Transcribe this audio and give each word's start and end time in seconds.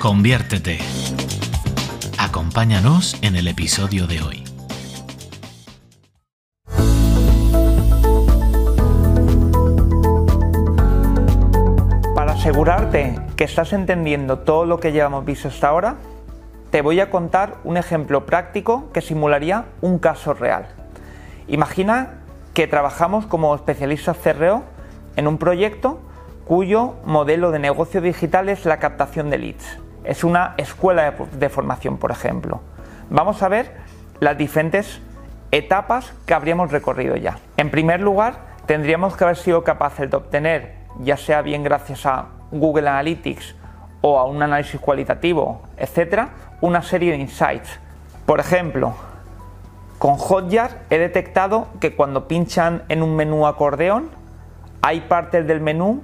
Conviértete. 0.00 0.78
Acompáñanos 2.18 3.18
en 3.20 3.36
el 3.36 3.46
episodio 3.48 4.06
de 4.06 4.22
hoy. 4.22 4.44
Para 12.14 12.32
asegurarte 12.32 13.20
que 13.36 13.44
estás 13.44 13.74
entendiendo 13.74 14.38
todo 14.38 14.64
lo 14.64 14.80
que 14.80 14.92
llevamos 14.92 15.26
visto 15.26 15.48
hasta 15.48 15.68
ahora, 15.68 15.96
te 16.70 16.80
voy 16.80 16.98
a 17.00 17.10
contar 17.10 17.58
un 17.64 17.76
ejemplo 17.76 18.24
práctico 18.24 18.90
que 18.94 19.02
simularía 19.02 19.66
un 19.82 19.98
caso 19.98 20.32
real. 20.32 20.68
Imagina 21.46 22.22
que 22.54 22.66
trabajamos 22.66 23.26
como 23.26 23.54
especialistas 23.54 24.16
CRO 24.16 24.62
en 25.16 25.28
un 25.28 25.36
proyecto 25.36 26.00
cuyo 26.46 26.94
modelo 27.04 27.50
de 27.50 27.58
negocio 27.58 28.00
digital 28.00 28.48
es 28.48 28.64
la 28.64 28.78
captación 28.78 29.28
de 29.28 29.36
leads. 29.36 29.89
Es 30.04 30.24
una 30.24 30.54
escuela 30.56 31.14
de 31.32 31.48
formación, 31.48 31.98
por 31.98 32.10
ejemplo. 32.10 32.60
Vamos 33.10 33.42
a 33.42 33.48
ver 33.48 33.74
las 34.20 34.36
diferentes 34.38 35.00
etapas 35.50 36.12
que 36.26 36.34
habríamos 36.34 36.70
recorrido 36.70 37.16
ya. 37.16 37.38
En 37.56 37.70
primer 37.70 38.00
lugar, 38.00 38.50
tendríamos 38.66 39.16
que 39.16 39.24
haber 39.24 39.36
sido 39.36 39.64
capaces 39.64 40.10
de 40.10 40.16
obtener, 40.16 40.74
ya 41.00 41.16
sea 41.16 41.42
bien 41.42 41.62
gracias 41.62 42.06
a 42.06 42.26
Google 42.52 42.88
Analytics 42.88 43.56
o 44.00 44.18
a 44.18 44.24
un 44.24 44.42
análisis 44.42 44.80
cualitativo, 44.80 45.62
etcétera, 45.76 46.30
una 46.60 46.82
serie 46.82 47.12
de 47.12 47.18
insights. 47.18 47.78
Por 48.26 48.40
ejemplo, 48.40 48.94
con 49.98 50.16
Hotjar 50.16 50.82
he 50.88 50.98
detectado 50.98 51.68
que 51.80 51.94
cuando 51.94 52.26
pinchan 52.28 52.84
en 52.88 53.02
un 53.02 53.16
menú 53.16 53.46
acordeón 53.46 54.10
hay 54.82 55.02
partes 55.02 55.46
del 55.46 55.60
menú 55.60 56.02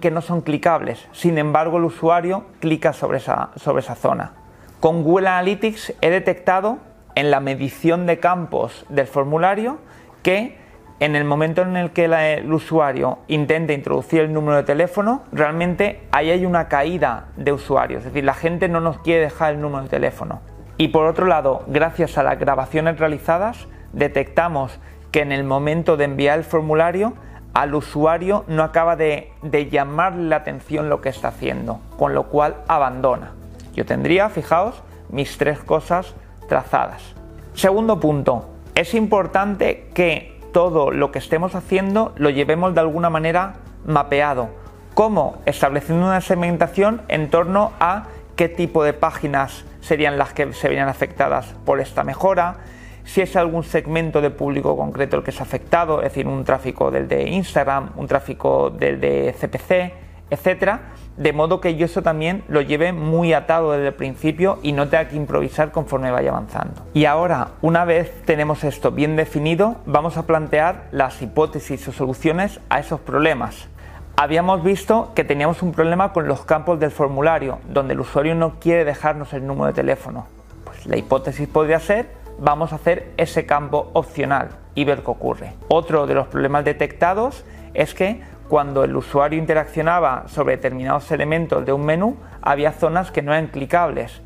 que 0.00 0.10
no 0.10 0.20
son 0.20 0.40
clicables, 0.40 1.06
sin 1.12 1.38
embargo 1.38 1.78
el 1.78 1.84
usuario 1.84 2.46
clica 2.60 2.92
sobre 2.92 3.18
esa, 3.18 3.50
sobre 3.56 3.80
esa 3.80 3.94
zona. 3.94 4.32
Con 4.80 5.02
Google 5.02 5.28
Analytics 5.28 5.94
he 6.00 6.10
detectado 6.10 6.78
en 7.14 7.30
la 7.30 7.40
medición 7.40 8.06
de 8.06 8.18
campos 8.18 8.84
del 8.88 9.06
formulario 9.06 9.78
que 10.22 10.58
en 10.98 11.14
el 11.14 11.24
momento 11.24 11.62
en 11.62 11.76
el 11.76 11.90
que 11.90 12.06
el 12.06 12.52
usuario 12.52 13.18
intenta 13.28 13.74
introducir 13.74 14.20
el 14.20 14.32
número 14.32 14.56
de 14.56 14.62
teléfono, 14.62 15.22
realmente 15.30 16.02
ahí 16.10 16.30
hay 16.30 16.46
una 16.46 16.68
caída 16.68 17.28
de 17.36 17.52
usuarios, 17.52 18.00
es 18.00 18.06
decir, 18.06 18.24
la 18.24 18.34
gente 18.34 18.68
no 18.68 18.80
nos 18.80 18.98
quiere 19.00 19.22
dejar 19.22 19.54
el 19.54 19.60
número 19.60 19.84
de 19.84 19.90
teléfono. 19.90 20.40
Y 20.78 20.88
por 20.88 21.06
otro 21.06 21.26
lado, 21.26 21.64
gracias 21.66 22.18
a 22.18 22.22
las 22.22 22.38
grabaciones 22.38 22.98
realizadas, 22.98 23.66
detectamos 23.92 24.78
que 25.10 25.20
en 25.20 25.32
el 25.32 25.44
momento 25.44 25.96
de 25.96 26.04
enviar 26.04 26.38
el 26.38 26.44
formulario 26.44 27.14
al 27.56 27.74
usuario 27.74 28.44
no 28.48 28.62
acaba 28.62 28.96
de, 28.96 29.32
llamarle 29.70 30.28
la 30.28 30.36
atención 30.36 30.90
lo 30.90 31.00
que 31.00 31.08
está 31.08 31.28
haciendo, 31.28 31.80
con 31.96 32.12
lo 32.12 32.24
cual 32.24 32.56
abandona. 32.68 33.30
Yo 33.74 33.86
tendría, 33.86 34.28
fijaos, 34.28 34.82
mis 35.08 35.38
tres 35.38 35.60
cosas 35.60 36.14
trazadas. 36.50 37.14
Segundo 37.54 37.98
punto, 37.98 38.50
es 38.74 38.92
importante 38.92 39.88
que 39.94 40.38
todo 40.52 40.90
lo 40.90 41.10
que 41.10 41.18
estemos 41.18 41.54
haciendo 41.54 42.12
lo 42.16 42.28
llevemos 42.28 42.74
de 42.74 42.80
alguna 42.80 43.08
manera 43.08 43.54
mapeado. 43.86 44.50
¿Cómo? 44.92 45.38
Estableciendo 45.46 46.04
una 46.04 46.20
segmentación 46.20 47.00
en 47.08 47.30
torno 47.30 47.72
a 47.80 48.08
qué 48.36 48.50
tipo 48.50 48.84
de 48.84 48.92
páginas 48.92 49.64
serían 49.80 50.18
las 50.18 50.34
que 50.34 50.52
se 50.52 50.68
verían 50.68 50.90
afectadas 50.90 51.54
por 51.64 51.80
esta 51.80 52.04
mejora, 52.04 52.58
si 53.06 53.22
es 53.22 53.36
algún 53.36 53.62
segmento 53.62 54.20
de 54.20 54.30
público 54.30 54.76
concreto 54.76 55.16
el 55.16 55.22
que 55.22 55.30
es 55.30 55.40
afectado, 55.40 56.02
es 56.02 56.10
decir, 56.10 56.26
un 56.26 56.44
tráfico 56.44 56.90
del 56.90 57.08
de 57.08 57.28
Instagram, 57.30 57.92
un 57.96 58.06
tráfico 58.06 58.68
del 58.68 59.00
de 59.00 59.34
CPC, 59.40 59.94
etcétera, 60.28 60.92
de 61.16 61.32
modo 61.32 61.60
que 61.60 61.76
yo 61.76 61.86
eso 61.86 62.02
también 62.02 62.42
lo 62.48 62.60
lleve 62.60 62.92
muy 62.92 63.32
atado 63.32 63.72
desde 63.72 63.88
el 63.88 63.94
principio 63.94 64.58
y 64.62 64.72
no 64.72 64.88
tenga 64.88 65.08
que 65.08 65.16
improvisar 65.16 65.70
conforme 65.70 66.10
vaya 66.10 66.30
avanzando. 66.30 66.82
Y 66.94 67.04
ahora, 67.04 67.52
una 67.62 67.84
vez 67.84 68.12
tenemos 68.24 68.64
esto 68.64 68.90
bien 68.90 69.14
definido, 69.14 69.76
vamos 69.86 70.16
a 70.16 70.26
plantear 70.26 70.88
las 70.90 71.22
hipótesis 71.22 71.86
o 71.88 71.92
soluciones 71.92 72.60
a 72.68 72.80
esos 72.80 73.00
problemas. 73.00 73.68
Habíamos 74.16 74.64
visto 74.64 75.12
que 75.14 75.24
teníamos 75.24 75.62
un 75.62 75.72
problema 75.72 76.12
con 76.12 76.26
los 76.26 76.44
campos 76.44 76.80
del 76.80 76.90
formulario, 76.90 77.60
donde 77.68 77.94
el 77.94 78.00
usuario 78.00 78.34
no 78.34 78.58
quiere 78.58 78.84
dejarnos 78.84 79.32
el 79.32 79.46
número 79.46 79.66
de 79.66 79.74
teléfono. 79.74 80.26
Pues 80.64 80.86
la 80.86 80.96
hipótesis 80.96 81.46
podría 81.46 81.78
ser, 81.78 82.15
vamos 82.38 82.72
a 82.72 82.76
hacer 82.76 83.12
ese 83.16 83.46
campo 83.46 83.90
opcional 83.94 84.50
y 84.74 84.84
ver 84.84 85.02
qué 85.02 85.10
ocurre. 85.10 85.52
Otro 85.68 86.06
de 86.06 86.14
los 86.14 86.28
problemas 86.28 86.64
detectados 86.64 87.44
es 87.74 87.94
que 87.94 88.20
cuando 88.48 88.84
el 88.84 88.94
usuario 88.94 89.38
interaccionaba 89.38 90.24
sobre 90.28 90.56
determinados 90.56 91.10
elementos 91.10 91.64
de 91.66 91.72
un 91.72 91.84
menú, 91.84 92.16
había 92.42 92.72
zonas 92.72 93.10
que 93.10 93.22
no 93.22 93.32
eran 93.32 93.48
clicables. 93.48 94.22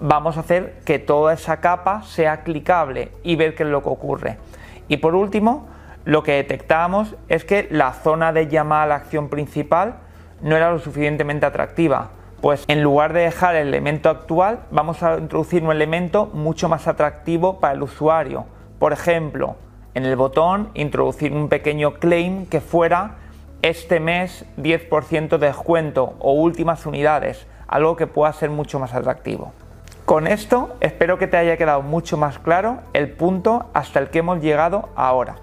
Vamos 0.00 0.36
a 0.36 0.40
hacer 0.40 0.80
que 0.84 0.98
toda 0.98 1.34
esa 1.34 1.60
capa 1.60 2.02
sea 2.02 2.42
clicable 2.42 3.12
y 3.22 3.36
ver 3.36 3.54
qué 3.54 3.64
es 3.64 3.68
lo 3.68 3.82
que 3.82 3.90
ocurre. 3.90 4.38
Y 4.88 4.96
por 4.96 5.14
último, 5.14 5.68
lo 6.04 6.22
que 6.22 6.32
detectábamos 6.32 7.16
es 7.28 7.44
que 7.44 7.68
la 7.70 7.92
zona 7.92 8.32
de 8.32 8.48
llamada 8.48 8.82
a 8.82 8.86
la 8.86 8.94
acción 8.96 9.28
principal 9.28 9.96
no 10.40 10.56
era 10.56 10.70
lo 10.70 10.78
suficientemente 10.78 11.46
atractiva, 11.46 12.10
pues 12.44 12.66
en 12.68 12.82
lugar 12.82 13.14
de 13.14 13.20
dejar 13.20 13.54
el 13.54 13.68
elemento 13.68 14.10
actual, 14.10 14.64
vamos 14.70 15.02
a 15.02 15.16
introducir 15.16 15.64
un 15.64 15.72
elemento 15.72 16.26
mucho 16.34 16.68
más 16.68 16.86
atractivo 16.86 17.58
para 17.58 17.72
el 17.72 17.82
usuario. 17.82 18.44
Por 18.78 18.92
ejemplo, 18.92 19.56
en 19.94 20.04
el 20.04 20.14
botón 20.14 20.68
introducir 20.74 21.32
un 21.32 21.48
pequeño 21.48 21.94
claim 21.94 22.44
que 22.44 22.60
fuera 22.60 23.12
este 23.62 23.98
mes 23.98 24.44
10% 24.58 25.38
de 25.38 25.46
descuento 25.46 26.16
o 26.18 26.32
últimas 26.34 26.84
unidades, 26.84 27.46
algo 27.66 27.96
que 27.96 28.06
pueda 28.06 28.30
ser 28.34 28.50
mucho 28.50 28.78
más 28.78 28.92
atractivo. 28.92 29.54
Con 30.04 30.26
esto 30.26 30.76
espero 30.80 31.16
que 31.16 31.26
te 31.26 31.38
haya 31.38 31.56
quedado 31.56 31.80
mucho 31.80 32.18
más 32.18 32.38
claro 32.38 32.80
el 32.92 33.10
punto 33.10 33.70
hasta 33.72 34.00
el 34.00 34.10
que 34.10 34.18
hemos 34.18 34.42
llegado 34.42 34.90
ahora. 34.96 35.36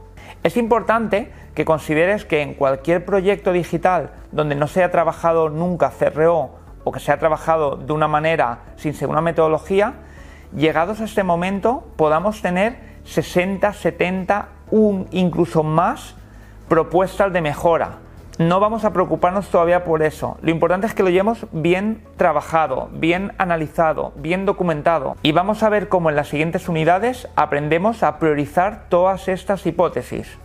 Es 0.44 0.56
importante 0.56 1.32
que 1.56 1.66
consideres 1.66 2.26
que 2.26 2.44
en 2.44 2.54
cualquier 2.54 3.04
proyecto 3.06 3.54
digital 3.54 4.12
donde 4.32 4.54
no 4.54 4.68
se 4.68 4.84
haya 4.84 4.92
trabajado 4.92 5.50
nunca 5.50 5.92
CRO 5.98 6.61
o 6.84 6.92
que 6.92 7.00
se 7.00 7.12
haya 7.12 7.20
trabajado 7.20 7.76
de 7.76 7.94
una 7.94 8.08
manera 8.08 8.60
sin 8.76 8.94
según 8.94 9.14
una 9.14 9.22
metodología, 9.22 9.94
llegados 10.56 11.02
a 11.02 11.06
este 11.06 11.24
momento 11.24 11.88
podamos 11.96 12.42
tener 12.42 12.80
60, 13.06 13.74
70, 13.74 14.50
un, 14.70 15.08
incluso 15.12 15.64
más 15.64 16.16
propuestas 16.68 17.34
de 17.34 17.42
mejora 17.42 17.98
no 18.42 18.60
vamos 18.60 18.86
a 18.86 18.94
preocuparnos 18.94 19.50
todavía 19.50 19.84
por 19.84 20.02
eso. 20.02 20.38
Lo 20.42 20.50
importante 20.50 20.88
es 20.88 20.94
que 20.94 21.04
lo 21.04 21.10
llevemos 21.10 21.46
bien 21.52 22.04
trabajado, 22.18 22.90
bien 22.92 23.34
analizado, 23.38 24.14
bien 24.16 24.46
documentado. 24.46 25.16
Y 25.22 25.32
vamos 25.32 25.64
a 25.64 25.70
ver 25.70 25.90
cómo 25.90 26.10
en 26.10 26.16
las 26.16 26.30
siguientes 26.30 26.68
unidades 26.68 27.28
aprendemos 27.36 28.04
a 28.04 28.18
priorizar 28.18 28.86
todas 28.90 29.28
estas 29.28 29.66
hipótesis. 29.66 30.38